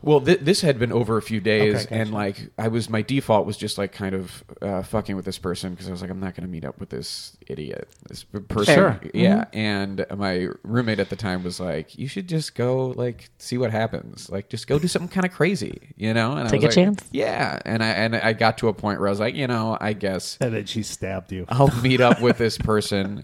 [0.01, 1.93] Well, th- this had been over a few days, Okay, gotcha.
[1.95, 5.39] and like I was, my default was just like kind of uh, fucking with this
[5.39, 8.23] person because I was like, I'm not going to meet up with this idiot, this
[8.23, 8.75] person.
[8.75, 8.99] Sure.
[9.15, 13.57] Yeah, and my roommate at the time was like, you should just go like see
[13.57, 16.33] what happens, like just go do something kind of crazy, you know?
[16.33, 17.03] And Take I was a like, chance.
[17.11, 19.75] Yeah, and I and I got to a point where I was like, you know,
[19.81, 21.45] I guess And then she stabbed you.
[21.49, 23.23] I'll meet up with this person.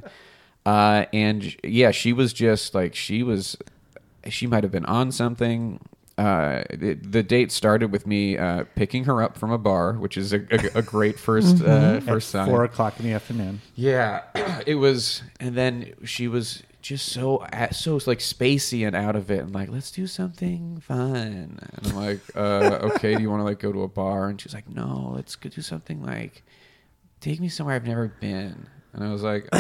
[0.66, 3.56] Uh, and yeah, she was just like she was.
[4.30, 5.80] She might have been on something.
[6.22, 10.18] Uh, the, the date started with me uh, picking her up from a bar, which
[10.18, 12.48] is a, a, a great 1st uh, At first sign.
[12.48, 13.60] four o'clock in the afternoon.
[13.74, 14.22] Yeah,
[14.68, 19.40] it was, and then she was just so so like spacey and out of it,
[19.40, 21.60] and like, let's do something fun.
[21.60, 24.30] And I'm like, uh, okay, do you want to like go to a bar?
[24.30, 26.44] And she's like, no, let's go do something like,
[27.20, 28.68] take me somewhere I've never been.
[28.94, 29.48] And I was like,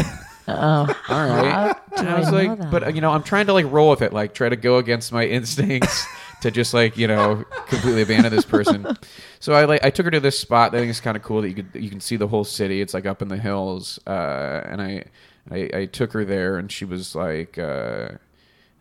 [0.47, 1.75] Oh, all right.
[1.97, 4.33] And I was like, but you know, I'm trying to like roll with it, like
[4.33, 6.05] try to go against my instincts
[6.41, 8.97] to just like you know completely abandon this person.
[9.39, 10.71] So I like I took her to this spot.
[10.71, 12.43] that I think it's kind of cool that you could you can see the whole
[12.43, 12.81] city.
[12.81, 15.05] It's like up in the hills, uh, and I,
[15.49, 18.09] I I took her there, and she was like uh,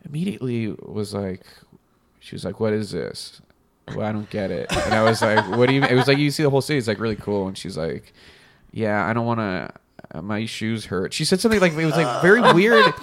[0.03, 1.45] immediately was like
[2.19, 3.39] she was like, "What is this?"
[3.95, 4.71] Well, I don't get it.
[4.75, 5.91] And I was like, "What do you?" mean?
[5.91, 6.79] It was like you see the whole city.
[6.79, 8.13] It's like really cool, and she's like,
[8.71, 9.71] "Yeah, I don't want to."
[10.13, 11.13] Uh, my shoes hurt.
[11.13, 12.93] She said something like it was like very weird.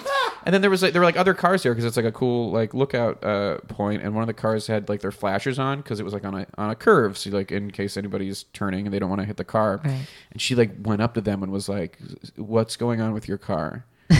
[0.45, 2.11] And then there was like there were like other cars there because it's like a
[2.11, 5.79] cool like lookout uh, point, and one of the cars had like their flashers on
[5.79, 8.85] because it was like on a on a curve, so like in case anybody's turning
[8.85, 9.81] and they don't want to hit the car.
[9.83, 10.05] Right.
[10.31, 11.97] And she like went up to them and was like,
[12.35, 13.85] "What's going on with your car?"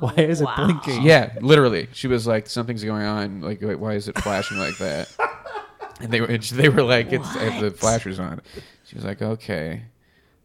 [0.00, 1.02] Why is it blinking?
[1.02, 1.88] Yeah, literally.
[1.92, 3.40] She was like, "Something's going on.
[3.40, 5.08] Like, wait, why is it flashing like that?"
[6.02, 8.40] And they were and they were like, "It's I have the flashers on."
[8.84, 9.82] She was like, "Okay."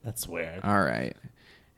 [0.04, 0.60] That's weird.
[0.66, 1.16] All right.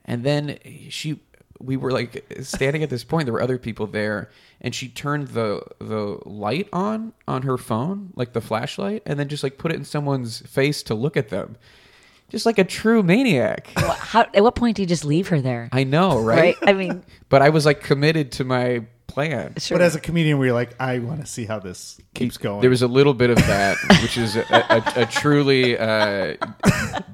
[0.08, 0.58] And then
[0.90, 1.20] she
[1.60, 3.26] we were like standing at this point.
[3.26, 4.30] There were other people there,
[4.62, 9.28] and she turned the the light on on her phone, like the flashlight, and then
[9.28, 11.58] just like put it in someone's face to look at them,
[12.30, 13.68] just like a true maniac.
[13.76, 15.70] How, at what point do you just leave her there?
[15.72, 16.56] I know, right?
[16.62, 19.54] I mean, But I was like committed to my plan.
[19.58, 19.78] sure.
[19.78, 22.62] But as a comedian, where you're like, I want to see how this keeps going.
[22.62, 26.36] There was a little bit of that, which is a, a, a truly uh,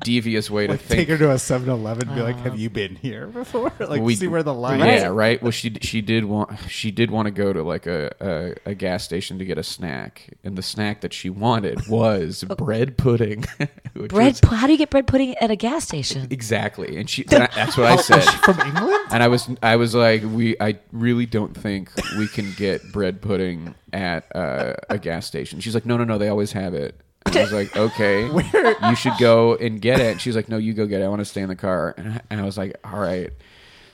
[0.02, 1.00] devious way to like, think.
[1.02, 4.16] take her to a 7-Eleven and be like, "Have you been here before?" like, We-
[4.16, 5.02] see where the line Yeah, is.
[5.04, 5.42] Yeah, right.
[5.42, 8.76] Well, she she did want she did want to go to like a, a, a
[8.76, 13.46] gas station to get a snack, and the snack that she wanted was bread pudding.
[13.94, 14.12] bread.
[14.12, 16.28] was- pu- How do you get bread pudding at a gas station?
[16.30, 18.22] exactly, and she and I- that's what I said.
[18.24, 19.00] From England?
[19.12, 21.83] And I was I was like, we I really don't think
[22.18, 25.60] we can get bread pudding at uh, a gas station.
[25.60, 27.00] She's like, no, no, no, they always have it.
[27.26, 28.26] And I was like, okay,
[28.90, 30.12] you should go and get it.
[30.14, 31.06] And she's like, no, you go get it.
[31.06, 31.94] I want to stay in the car.
[31.98, 33.32] And I, and I was like, all right.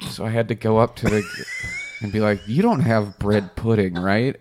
[0.10, 1.46] So I had to go up to the
[2.02, 4.36] and be like, you don't have bread pudding, right?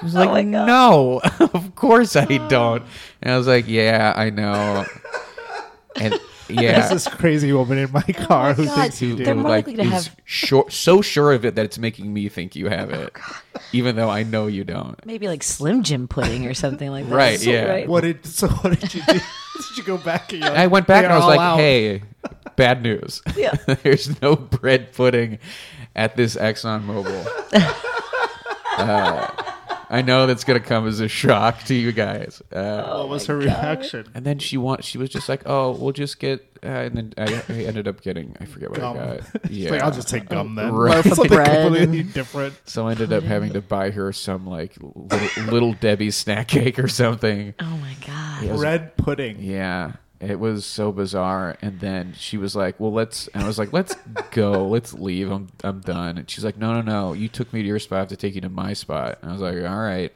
[0.00, 2.82] He was like, my no, of course I don't.
[3.22, 4.84] And I was like, yeah, I know.
[5.96, 8.74] And yeah, There's this crazy woman in my car who God.
[8.74, 9.24] thinks you who, do.
[9.24, 11.78] They're who, more like likely to is have- sure, so sure of it that it's
[11.78, 13.12] making me think you have it,
[13.72, 15.04] even though I know you don't.
[15.06, 17.14] Maybe like Slim Jim pudding or something like that.
[17.14, 17.86] Right, So- yeah.
[17.86, 18.48] What did so?
[18.48, 19.12] What did you do?
[19.14, 20.32] did you go back?
[20.32, 22.02] And you're I went back and I was like, out." "Hey,
[22.56, 23.22] bad news.
[23.36, 23.52] Yeah.
[23.82, 25.38] There's no bread pudding
[25.96, 27.24] at this Exxon Mobil."
[28.78, 29.30] uh,
[29.94, 32.42] I know that's gonna come as a shock to you guys.
[32.52, 34.06] Uh, What was her reaction?
[34.14, 37.14] and then she want she was just like, "Oh, we'll just get," uh, and then
[37.16, 38.96] I, I ended up getting I forget what Gum.
[38.98, 39.20] I got.
[39.48, 40.72] She's Yeah, like, I'll just take gum then.
[40.84, 41.04] Right.
[41.04, 42.54] Something Bread completely different.
[42.64, 46.78] So I ended up having to buy her some like little, little Debbie snack cake
[46.78, 47.54] or something.
[47.60, 48.42] Oh my god.
[48.44, 49.36] It Bread pudding.
[49.40, 51.56] Yeah, it was so bizarre.
[51.60, 53.94] And then she was like, "Well, let's." And I was like, "Let's
[54.30, 54.66] go.
[54.66, 55.30] Let's leave.
[55.30, 57.12] I'm I'm done." And she's like, "No, no, no.
[57.12, 57.96] You took me to your spot.
[57.96, 60.12] I have to take you to my spot." And I was like, "All right."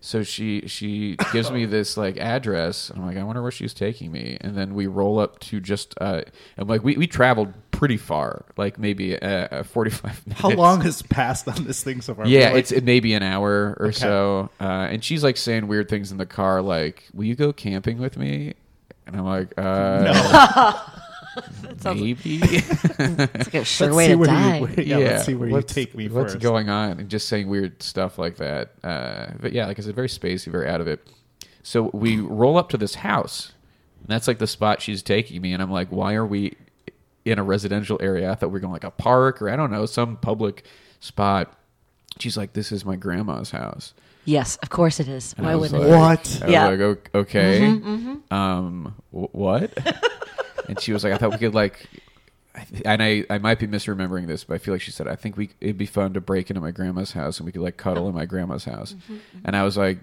[0.00, 2.90] So she she gives me this like address.
[2.90, 4.38] I'm like, I wonder where she's taking me.
[4.40, 5.94] And then we roll up to just.
[6.00, 6.22] Uh,
[6.56, 10.40] I'm like, we we traveled pretty far, like maybe uh, uh, 45 minutes.
[10.40, 12.26] How long has passed on this thing so far?
[12.26, 15.88] Yeah, Like, it's it maybe an hour or so, uh, and she's like saying weird
[15.88, 18.54] things in the car, like, "Will you go camping with me?"
[19.08, 20.72] And I'm like, uh,
[21.84, 22.40] maybe.
[22.42, 24.58] It's like a sure let's way see to where die.
[24.58, 26.42] You, yeah, let's see where you what's- take me What's first.
[26.42, 27.00] going on?
[27.00, 28.72] And just saying weird stuff like that.
[28.84, 31.06] Uh, but yeah, like I said, very spacey, very out of it.
[31.62, 33.52] So we roll up to this house,
[34.00, 36.56] and that's like the spot she's taking me, and I'm like, why are we
[37.24, 38.30] in a residential area?
[38.30, 40.64] I thought we were going like a park or I don't know some public
[41.00, 41.54] spot.
[42.18, 43.94] She's like, this is my grandma's house.
[44.24, 45.34] Yes, of course it is.
[45.36, 46.00] And Why I was wouldn't like- it?
[46.00, 46.38] What?
[46.42, 46.68] I was Yeah.
[46.68, 47.60] like, "O- okay.
[47.60, 49.18] Mm-hmm, um, mm-hmm.
[49.24, 49.72] wh- what?
[50.68, 51.86] and she was like, I thought we could like,
[52.54, 55.06] I th- and I, I might be misremembering this, but I feel like she said,
[55.08, 57.62] I think we it'd be fun to break into my grandma's house and we could
[57.62, 58.94] like cuddle in my grandma's house.
[58.94, 59.98] Mm-hmm, and I was like,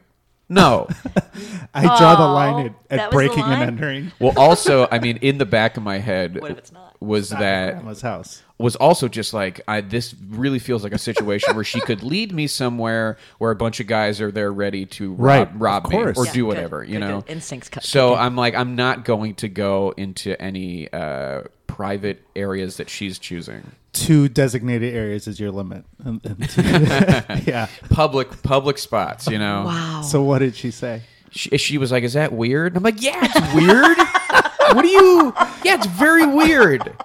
[0.49, 0.87] no.
[1.73, 3.67] I draw the line at, that at was the breaking and line?
[3.67, 4.11] entering.
[4.19, 6.95] well, also, I mean, in the back of my head What if it's not?
[7.01, 8.41] was that Grandma's house.
[8.57, 12.31] was also just like I this really feels like a situation where she could lead
[12.33, 15.91] me somewhere where a bunch of guys are there ready to rob, Right, rob of
[15.91, 16.17] me course.
[16.17, 17.21] or Yeah, do good, whatever, you good, know.
[17.21, 17.31] good.
[17.31, 18.25] Instincts cut- So kick in.
[18.25, 23.71] I'm like I'm not going to go into any uh, private areas that she's choosing.
[23.95, 25.85] Two designated areas is your limit.
[26.03, 26.61] And- and two-
[27.51, 27.67] yeah.
[27.89, 29.63] Public public spots, you know.
[29.65, 30.01] Wow.
[30.01, 31.01] So what did she say?
[31.31, 33.97] She, she was like, "Is that weird?" And I'm like, "Yeah, it's weird.
[34.75, 35.33] what do you?
[35.63, 36.95] Yeah, it's very weird."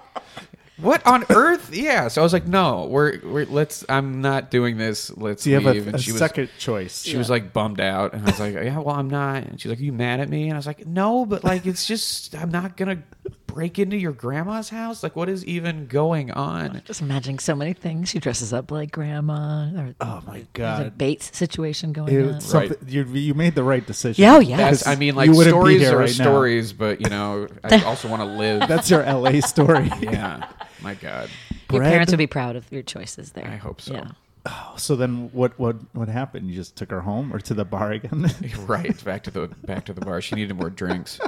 [0.77, 1.69] What on earth?
[1.75, 2.07] Yeah.
[2.07, 3.85] So I was like, "No, we're, we're let's.
[3.87, 5.15] I'm not doing this.
[5.15, 7.03] Let's Do you have leave." a, and a she was second choice?
[7.03, 9.69] she was like bummed out, and I was like, "Yeah, well, I'm not." And she's
[9.69, 12.33] like, "Are you mad at me?" And I was like, "No, but like, it's just
[12.35, 13.03] I'm not gonna
[13.53, 15.03] break into your grandma's house.
[15.03, 18.09] Like, what is even going on?" Just imagining so many things.
[18.09, 19.69] She dresses up like grandma.
[19.75, 20.97] Or, Oh my There's a god.
[20.97, 22.35] Bates situation going on.
[22.35, 24.21] It's something, you, you made the right decision.
[24.21, 24.73] Yeah, oh, yeah.
[24.85, 26.23] I mean, like You stories are right now.
[26.25, 28.67] stories, but you know, I also want to live.
[28.67, 29.89] That's your LA story.
[30.01, 30.47] yeah,
[30.81, 31.29] my God.
[31.71, 31.91] Your bread.
[31.91, 33.47] parents would be proud of your choices there.
[33.47, 33.93] I hope so.
[33.93, 34.11] Yeah.
[34.45, 36.49] Oh, So then, what what what happened?
[36.49, 38.25] You just took her home or to the bar again?
[38.65, 41.19] right back to the back to the bar she needed more drinks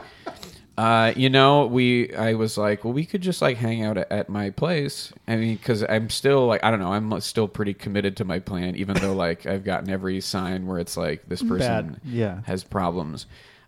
[0.77, 4.11] uh you know we i was like well we could just like hang out at,
[4.11, 7.73] at my place i mean because i'm still like i don't know i'm still pretty
[7.73, 11.43] committed to my plan even though like i've gotten every sign where it's like this
[11.43, 12.41] person Bad, yeah.
[12.45, 13.27] has problems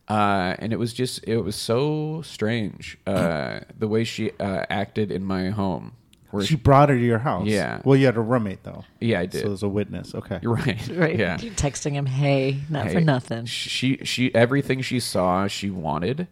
[0.10, 5.12] uh and it was just it was so strange uh the way she uh acted
[5.12, 5.94] in my home
[6.32, 7.48] where she brought her to your house.
[7.48, 7.80] Yeah.
[7.86, 8.84] Well, you had a roommate though.
[9.00, 10.14] yeah i did So there's a witness.
[10.14, 10.40] Okay.
[10.42, 11.18] you're right Right.
[11.18, 13.46] yeah You're texting him, hey, not for Hey, nothing.
[13.46, 16.28] she she everything she saw she wanted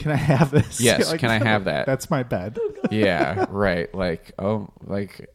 [0.00, 0.80] Can I have this?
[0.88, 1.86] Yes, You're can I have that?
[1.86, 2.58] That's my bed.
[2.90, 3.94] yeah, right.
[3.94, 5.30] Like, oh, like,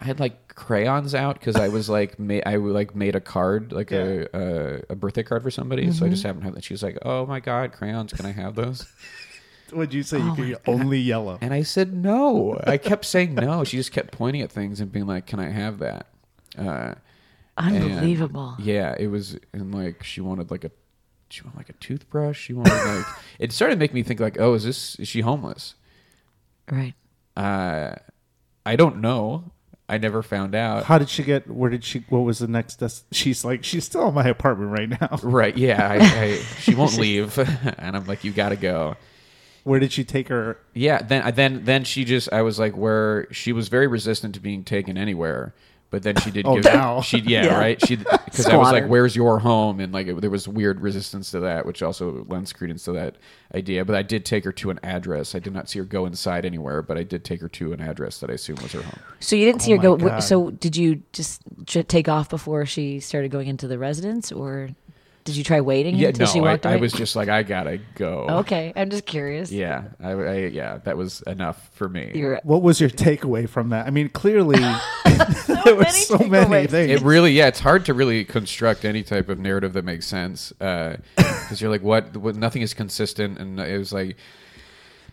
[0.00, 3.72] I had like crayons out because I was like, ma- I like made a card,
[3.72, 5.90] like a, a a birthday card for somebody.
[5.92, 6.64] So I just haven't had that.
[6.64, 8.12] She was like, "Oh my god, crayons!
[8.12, 8.86] Can I have those?"
[9.72, 11.38] Would you say Oh you could be only yellow?
[11.40, 12.60] And I said no.
[12.66, 13.64] I kept saying no.
[13.64, 16.06] She just kept pointing at things and being like, "Can I have that?"
[16.58, 16.94] Uh,
[17.58, 18.54] and- Unbelievable.
[18.58, 20.70] yeah, it was, and like she wanted like a,
[21.28, 22.40] she wanted like a toothbrush.
[22.40, 23.06] She wanted like,
[23.38, 25.74] it started to make me think like, oh, is this is she homeless?
[26.70, 26.94] Right.
[27.36, 27.94] Uh,
[28.64, 29.52] I don't know.
[29.88, 30.84] I never found out.
[30.84, 31.48] How did she get?
[31.48, 32.04] Where did she?
[32.08, 32.76] What was the next?
[32.76, 35.18] Des- she's like, she's still in my apartment right now.
[35.22, 35.56] Right?
[35.56, 35.88] Yeah.
[35.88, 38.96] I, I, she won't leave, and I'm like, you got to go.
[39.62, 40.58] Where did she take her?
[40.74, 41.02] Yeah.
[41.02, 44.64] Then then then she just I was like, where she was very resistant to being
[44.64, 45.54] taken anywhere.
[45.88, 47.00] But then she did Oh, give now.
[47.02, 47.58] she yeah, Yeah.
[47.58, 48.86] right she because I was like Squatter.
[48.88, 52.52] where's your home and like it, there was weird resistance to that which also lends
[52.52, 53.16] credence to that
[53.54, 56.04] idea but I did take her to an address I did not see her go
[56.04, 58.82] inside anywhere but I did take her to an address that I assume was her
[58.82, 59.90] home So you didn't see Oh her go.
[59.92, 60.20] my w- God.
[60.20, 64.70] So did you just j- take off before she started going into the residence, or
[65.26, 66.80] did you try waiting yeah until no she I, walked I away?
[66.80, 68.72] was just like I gotta go okay.
[68.74, 69.52] I'm just curious.
[69.52, 73.68] yeah I, I yeah that was enough for me You're What was your takeaway from
[73.70, 73.86] that?
[73.86, 74.58] I mean, clearly
[75.64, 76.70] there were many so many takeaways.
[76.70, 76.90] things.
[76.90, 80.52] It really, yeah, it's hard to really construct any type of narrative that makes sense
[80.60, 82.36] uh, because you're like, what, what?
[82.36, 84.16] Nothing is consistent, and it was like,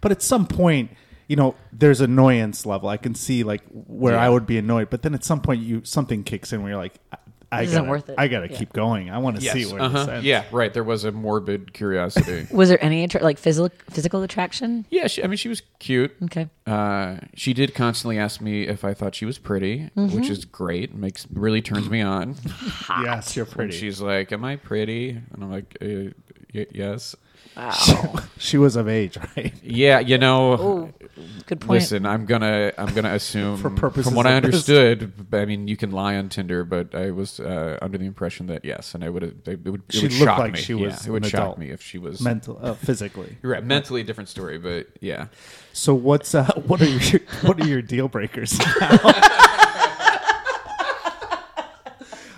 [0.01, 0.91] But at some point,
[1.27, 2.89] you know, there's annoyance level.
[2.89, 4.25] I can see like where Yeah.
[4.25, 6.79] I would be annoyed, but then at some point, you something kicks in where you're
[6.81, 7.17] like, I,
[7.55, 8.15] I isn't gotta, worth it.
[8.17, 8.57] I gotta Yeah.
[8.57, 9.09] keep going.
[9.09, 10.25] I want to see where uh-huh, this ends.
[10.25, 10.73] yeah, right.
[10.73, 12.47] There was a morbid curiosity.
[12.51, 14.85] Was there any attra- like physical physical attraction?
[14.89, 16.15] yeah, she, I mean, she was cute.
[16.23, 16.49] Okay.
[16.67, 20.93] Uh, she did constantly ask me if I thought she was pretty, which is great.
[20.95, 22.35] Makes really turns me on.
[23.03, 23.77] Yes, you're And pretty.
[23.77, 26.11] she's like, "Am I pretty?" And I'm like, uh,
[26.53, 27.15] y- "Yes."
[28.39, 29.53] she was of age, right?
[29.63, 30.53] Yeah, you know.
[30.53, 30.93] Oh,
[31.45, 31.81] good point.
[31.81, 34.67] Listen, I'm gonna I'm gonna assume For purposes from what I of this.
[34.67, 35.13] understood.
[35.31, 38.65] I mean, you can lie on Tinder, but I was uh, under the impression that
[38.65, 39.33] yes, and I would have.
[39.45, 40.59] It would, it She would looked shock like me.
[40.61, 42.21] she Yeah, was it would an shock me if she was.
[42.21, 43.37] Mental, uh, physically.
[43.43, 45.27] You're right, mentally a different story, but yeah.
[45.73, 48.59] So what's uh, what are your what are your deal breakers?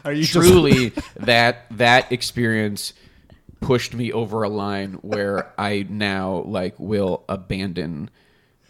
[0.03, 2.93] are you just- Truly, that that experience
[3.65, 8.09] pushed me over a line where I now like will abandon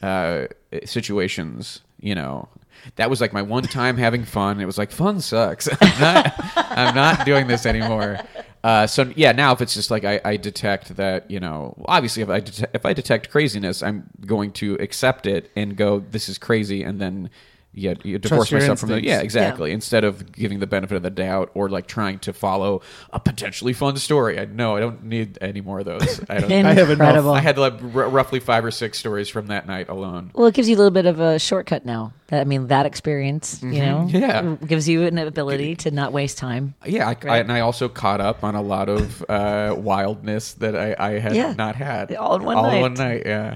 [0.02, 0.46] uh,
[0.86, 1.82] situations.
[2.00, 2.48] You know,
[2.96, 4.62] that was like my one time having fun.
[4.62, 5.68] It was like fun sucks.
[5.82, 8.20] I'm not, I'm not doing this anymore.
[8.64, 12.24] Uh, so yeah, now if it's just like I, I detect that you know, obviously
[12.24, 16.30] if I det- if I detect craziness, I'm going to accept it and go, this
[16.30, 17.30] is crazy, and then
[17.78, 21.04] yeah, you divorce your myself from the yeah exactly instead of giving the benefit of
[21.04, 24.40] the doubt or like trying to follow a potentially fun story.
[24.40, 26.22] I know I don't need any more of those.
[26.30, 26.52] I don't.
[26.66, 26.90] I have enough.
[26.90, 27.34] Incredible.
[27.34, 30.32] I had like r- roughly five or six stories from that night alone.
[30.34, 32.14] well, it gives you a little bit of a shortcut now.
[32.32, 34.18] I mean, that experience, you know, Mm-hmm.
[34.18, 34.56] Yeah.
[34.68, 36.74] gives you an ability to not waste time.
[36.86, 40.76] Yeah, I, I, and I also caught up on a lot of uh, wildness that
[40.76, 41.54] I, I had Yeah.
[41.54, 42.64] not had All in one night.
[42.64, 42.76] all night.
[42.78, 43.24] in one night.
[43.26, 43.56] Yeah,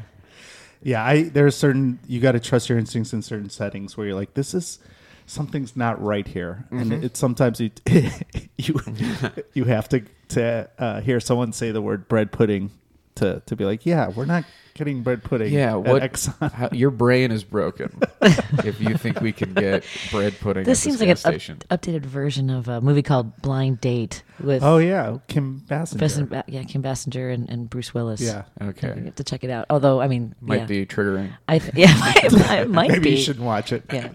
[0.82, 4.16] Yeah, I there's certain you got to trust your instincts in certain settings where you're
[4.16, 4.80] like, this is
[5.26, 7.72] something's not right here, and it, sometimes you
[8.58, 8.80] you
[9.54, 12.72] you have to to uh, hear someone say the word bread pudding
[13.20, 14.44] to to be like, yeah, we're not
[14.76, 15.52] getting bread pudding.
[15.52, 15.72] yeah.
[15.76, 16.52] at What Exxon.
[16.54, 20.64] how, your brain is broken if you think we can get bread pudding.
[20.64, 23.82] This at seems this like an gas up- updated version of a movie called Blind
[23.82, 25.98] Date with Oh yeah, Kim Basinger.
[26.28, 28.22] Bassen- yeah, Kim Basinger and, and Bruce Willis.
[28.22, 29.66] Yeah, Okay, You have to check it out.
[29.70, 31.32] Although, I mean, might yeah, be triggering.
[31.50, 31.88] I th- yeah,
[32.24, 33.10] it might, it might maybe be.
[33.12, 33.84] you shouldn't watch it.
[33.92, 34.12] Yeah,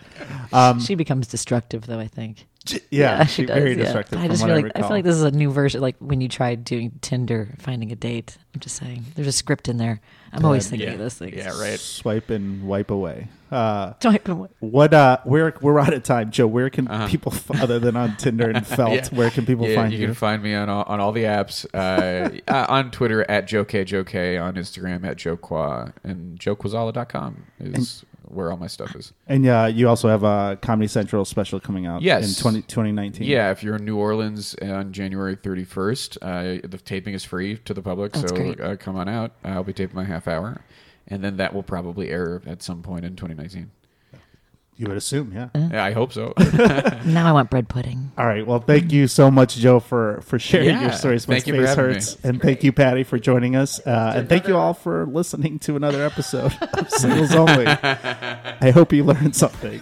[0.52, 1.98] Um, she becomes destructive, though.
[2.00, 2.46] I think.
[2.90, 3.58] Yeah, she she's does.
[3.58, 3.84] very yeah.
[3.84, 4.18] destructive.
[4.20, 4.82] I just feel like I recall.
[4.82, 5.80] feel like this is a new version.
[5.80, 8.38] Like when you tried doing Tinder, finding a date.
[8.54, 10.00] I'm just saying, there's a script in there.
[10.32, 10.94] I'm always thinking yeah.
[10.94, 11.34] of those things.
[11.36, 11.78] Yeah, right.
[11.78, 13.28] swipe and wipe away.
[13.50, 14.94] Uh, Don't even- what?
[14.94, 16.46] Uh, where we're out of time, Joe.
[16.46, 17.08] Where can Uh-huh.
[17.08, 19.08] people, other than on Tinder and Feeld, Yeah.
[19.18, 20.06] where can people yeah, find you you?
[20.06, 21.66] can find me on all, on all the apps.
[21.74, 28.56] Uh, uh, on Twitter at JoeKJoeK, on Instagram at JoeQua, and JoeKwaczala.com is where all
[28.56, 29.12] my stuff is.
[29.26, 32.36] And uh, you also have a Comedy Central special coming out Yes.
[32.38, 33.26] in 20, 2019.
[33.26, 37.74] Yeah, if you're in New Orleans on January 31st, uh, the taping is free to
[37.74, 39.32] the public, That's so uh, come on out.
[39.44, 40.60] I'll be taping my half hour,
[41.08, 43.70] and then that will probably air at some point in 2019.
[44.76, 45.50] You would assume, yeah.
[45.54, 46.32] Yeah, I hope so.
[47.06, 48.10] now I want bread pudding.
[48.18, 48.44] All right.
[48.44, 50.82] Well, thank you so much, Joe, for, for sharing Yeah.
[50.82, 51.28] your stories.
[51.28, 51.82] My Thank you for face me.
[51.82, 52.16] hurts.
[52.24, 53.78] And thank you, Patti, for joining us.
[53.86, 57.66] Uh, and thank you all for listening to another episode of Singles Only.
[57.68, 59.80] I hope you learned something.